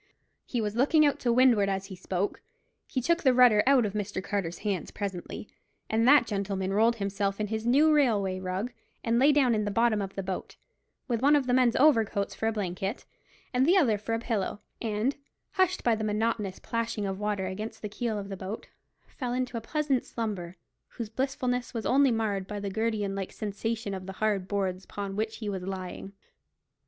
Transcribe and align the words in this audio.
He 0.47 0.61
was 0.61 0.75
looking 0.75 1.05
out 1.05 1.19
to 1.19 1.31
windward 1.31 1.69
as 1.69 1.85
he 1.85 1.95
spoke. 1.95 2.41
He 2.87 3.01
took 3.03 3.21
the 3.21 3.35
rudder 3.35 3.61
out 3.67 3.85
of 3.85 3.93
Mr. 3.93 4.23
Carter's 4.23 4.57
hands 4.65 4.89
presently, 4.89 5.47
and 5.91 6.07
that 6.07 6.25
gentleman 6.25 6.73
rolled 6.73 6.95
himself 6.95 7.39
in 7.39 7.45
his 7.49 7.67
new 7.67 7.93
railway 7.93 8.39
rug, 8.39 8.71
and 9.03 9.19
lay 9.19 9.31
down 9.31 9.53
in 9.53 9.63
the 9.63 9.69
bottom 9.69 10.01
of 10.01 10.15
the 10.15 10.23
boat, 10.23 10.55
with 11.07 11.21
one 11.21 11.35
of 11.35 11.45
the 11.45 11.53
men's 11.53 11.75
overcoats 11.75 12.33
for 12.33 12.47
a 12.47 12.51
blanket 12.51 13.05
and 13.53 13.63
the 13.63 13.77
other 13.77 13.95
for 13.99 14.15
a 14.15 14.19
pillow, 14.19 14.61
and, 14.81 15.17
hushed 15.51 15.83
by 15.83 15.93
the 15.93 16.03
monotonous 16.03 16.57
plashing 16.57 17.05
of 17.05 17.17
the 17.17 17.21
water 17.21 17.45
against 17.45 17.83
the 17.83 17.87
keel 17.87 18.17
of 18.17 18.27
the 18.29 18.35
boat, 18.35 18.69
fell 19.05 19.33
into 19.33 19.55
a 19.55 19.61
pleasant 19.61 20.03
slumber, 20.03 20.57
whose 20.87 21.09
blissfulness 21.09 21.75
was 21.75 21.85
only 21.85 22.09
marred 22.09 22.47
by 22.47 22.59
the 22.59 22.71
gridiron 22.71 23.13
like 23.13 23.31
sensation 23.31 23.93
of 23.93 24.07
the 24.07 24.13
hard 24.13 24.47
boards 24.47 24.83
upon 24.83 25.15
which 25.15 25.37
he 25.37 25.47
was 25.47 25.61
lying. 25.61 26.13